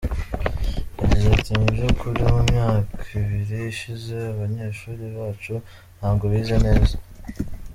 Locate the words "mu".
1.59-1.67, 2.31-2.41